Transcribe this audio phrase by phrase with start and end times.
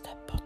[0.00, 0.39] is de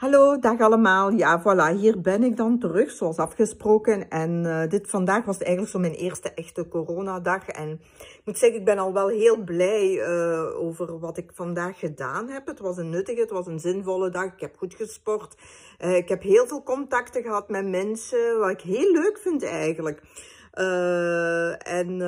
[0.00, 1.10] Hallo, dag allemaal.
[1.10, 4.08] Ja, voilà, hier ben ik dan terug, zoals afgesproken.
[4.08, 7.48] En uh, dit vandaag was eigenlijk zo mijn eerste echte coronadag.
[7.48, 11.78] En ik moet zeggen, ik ben al wel heel blij uh, over wat ik vandaag
[11.78, 12.46] gedaan heb.
[12.46, 14.24] Het was een nuttige, het was een zinvolle dag.
[14.24, 15.34] Ik heb goed gesport.
[15.80, 20.00] Uh, ik heb heel veel contacten gehad met mensen, wat ik heel leuk vind eigenlijk.
[21.58, 21.98] en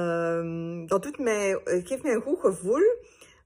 [0.87, 2.83] dat doet mij, geeft mij een goed gevoel.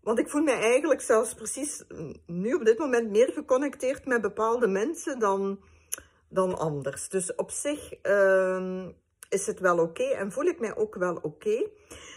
[0.06, 1.84] Want ik voel me eigenlijk zelfs precies
[2.27, 5.60] nu op dit moment meer geconnecteerd met bepaalde mensen dan,
[6.29, 7.09] dan anders.
[7.09, 8.84] Dus op zich uh,
[9.29, 11.69] is het wel oké en voel ik mij ook wel oké.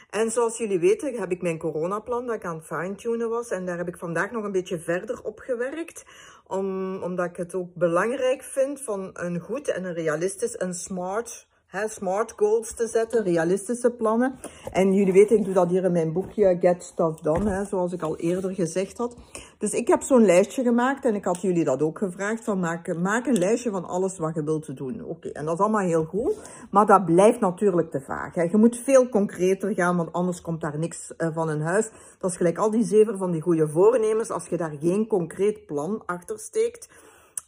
[0.09, 3.49] En zoals jullie weten heb ik mijn coronaplan dat ik aan het fine-tunen was.
[3.49, 6.03] En daar heb ik vandaag nog een beetje verder op gewerkt.
[6.47, 11.47] Om, omdat ik het ook belangrijk vind van een goed en een realistisch en smart
[11.71, 14.39] Smart goals te zetten, realistische plannen.
[14.71, 17.93] En jullie weten, ik doe dat hier in mijn boekje Get Stuff Done, he, zoals
[17.93, 19.15] ik al eerder gezegd had.
[19.57, 22.97] Dus ik heb zo'n lijstje gemaakt en ik had jullie dat ook gevraagd, van maak,
[22.97, 25.05] maak een lijstje van alles wat je wilt doen.
[25.05, 26.35] Oké, en dat is allemaal heel goed,
[26.71, 28.35] maar dat blijft natuurlijk te vaag.
[28.35, 28.43] He.
[28.43, 31.89] Je moet veel concreter gaan, want anders komt daar niks uh, van in huis.
[32.19, 35.65] Dat is gelijk al die zeven van die goede voornemens, als je daar geen concreet
[35.65, 36.89] plan achter steekt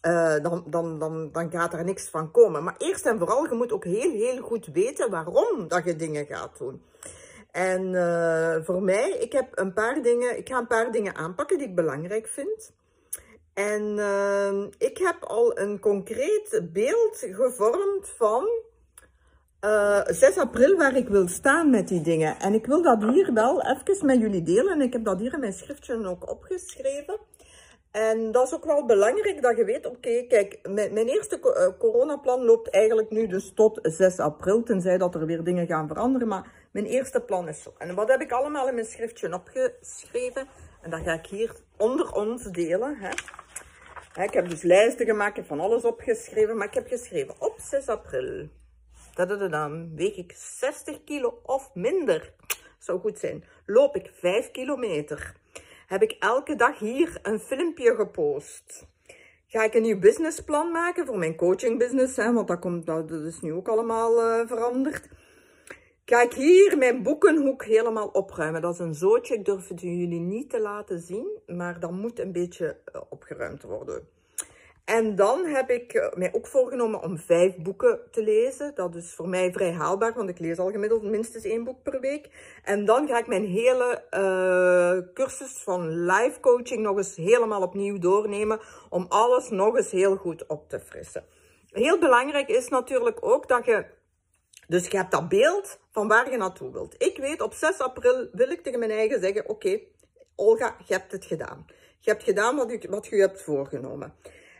[0.02, 2.64] uh, dan, dan, dan, dan gaat er niks van komen.
[2.64, 6.26] Maar eerst en vooral, je moet ook heel, heel goed weten waarom dat je dingen
[6.26, 6.82] gaat doen.
[7.52, 11.58] En uh, voor mij, ik heb een paar dingen, ik ga een paar dingen aanpakken
[11.58, 12.74] die ik belangrijk vind.
[13.54, 18.48] En uh, ik heb al een concreet beeld gevormd van
[19.62, 22.40] uh, 6 april waar ik wil staan met die dingen.
[22.40, 24.74] En ik wil dat hier wel even met jullie delen.
[24.74, 27.20] En ik heb dat hier in mijn schriftje ook opgeschreven.
[27.92, 32.44] En dat is ook wel belangrijk dat je weet, oké, kijk, mijn, eerste uh, coronaplan
[32.44, 36.52] loopt eigenlijk nu dus tot 6 april, tenzij dat er weer dingen gaan veranderen, maar
[36.72, 37.74] mijn eerste plan is zo.
[37.78, 40.48] En wat heb ik allemaal in mijn schriftje opgeschreven?
[40.82, 42.98] En dat ga ik hier onder ons delen.
[43.00, 47.36] Hè, ik heb dus lijsten gemaakt, ik heb van alles opgeschreven, maar ik heb geschreven
[47.40, 48.48] op 6 april,
[49.50, 52.34] dan weeg ik 60 kilo of minder,
[52.80, 55.40] zou goed zijn, loop ik 5 kilometer
[55.92, 58.88] heb ik elke dag hier een filmpje gepost.
[59.48, 63.42] Ga ik een nieuw businessplan maken voor mijn coachingbusiness, hè, want dat, komt, dat is
[63.42, 65.10] nu ook allemaal uh, veranderd.
[66.06, 68.62] Ga ik hier mijn boekenhoek helemaal opruimen.
[68.62, 72.20] Dat is een zootje, ik durf het jullie niet te laten zien, maar dat moet
[72.20, 74.08] een beetje uh, opgeruimd worden.
[74.86, 78.76] En dan heb ik eh, mij ook voorgenomen om vijf boeken te lezen.
[78.76, 82.00] Dat is voor mij vrij haalbaar, want ik lees al gemiddeld minstens één boek per
[82.00, 82.30] week.
[82.64, 88.00] En dan ga ik mijn hele uh, cursus van life coaching nog eens helemaal opnieuw
[88.00, 88.60] doornemen.
[88.90, 91.24] Om alles nog eens heel goed op te frissen.
[91.72, 93.86] Heel belangrijk is natuurlijk ook dat je...
[94.68, 96.96] Dus je hebt dat beeld van waar je naartoe wilt.
[96.98, 99.50] Ik weet, op 6 april wil ik tegen mijn eigen zeggen...
[99.50, 99.80] Oké,
[100.36, 101.66] Olga, je hebt het gedaan.
[102.00, 104.14] Je hebt gedaan wat je, wat je hebt voorgenomen.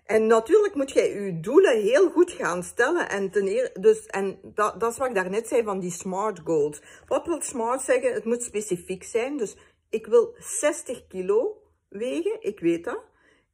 [0.06, 3.10] En natuurlijk moet jij je doelen heel goed gaan stellen.
[3.10, 6.82] En, ten dus, en dat, dat is wat ik daarnet zei van die smart goals.
[7.08, 8.14] Wat wil smart zeggen?
[8.14, 9.38] Het moet specifiek zijn.
[9.38, 9.56] Dus
[9.90, 13.04] ik wil 60 kilo wegen, ik weet dat.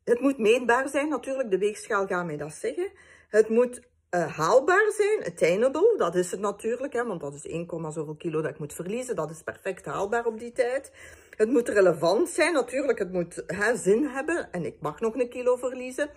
[0.03, 2.91] Het moet meetbaar zijn, natuurlijk, de weegschaal gaat mij dat zeggen.
[3.27, 3.81] Het moet
[4.11, 8.41] uh, haalbaar zijn, attainable, dat is het natuurlijk, hè, want dat is 1, zoveel kilo
[8.41, 9.15] dat ik moet verliezen.
[9.15, 10.91] Dat is perfect haalbaar op die tijd.
[11.29, 15.29] Het moet relevant zijn, natuurlijk, het moet hè, zin hebben en ik mag nog een
[15.29, 16.09] kilo verliezen.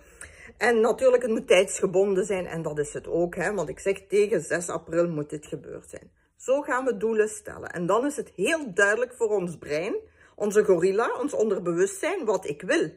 [0.57, 4.01] En natuurlijk, het moet tijdsgebonden zijn en dat is het ook, hè, want ik zeg
[4.07, 6.11] tegen 6 april moet dit gebeurd zijn.
[6.37, 7.69] Zo gaan we doelen stellen.
[7.69, 9.95] En dan is het heel duidelijk voor ons brein,
[10.35, 12.91] onze gorilla, ons onderbewustzijn, wat ik wil.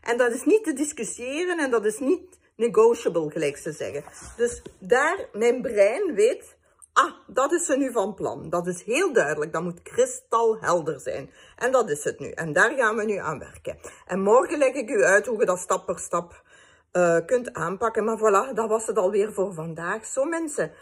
[0.00, 4.04] En dat is niet te discussiëren en dat is niet negotiable, gelijk ze zeggen.
[4.36, 6.56] Dus daar, mijn brein weet,
[6.92, 8.50] ah, dat is ze nu van plan.
[8.50, 11.30] Dat is heel duidelijk, dat moet kristalhelder zijn.
[11.56, 12.30] En dat is het nu.
[12.30, 13.78] En daar gaan we nu aan werken.
[14.06, 16.42] En morgen leg ik u uit hoe je dat stap per stap
[16.92, 18.04] uh, kunt aanpakken.
[18.04, 20.06] Maar voilà, dat was het alweer voor vandaag.
[20.06, 20.72] Zo mensen,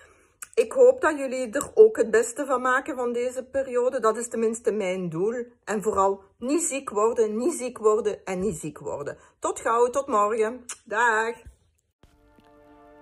[0.55, 4.01] ik hoop dat jullie er ook het beste van maken van deze periode.
[4.01, 5.45] Dat is tenminste mijn doel.
[5.65, 9.17] En vooral niet ziek worden, niet ziek worden en niet ziek worden.
[9.39, 10.65] Tot gauw, tot morgen.
[10.85, 11.35] Dag.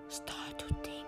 [0.09, 1.06] Start to think.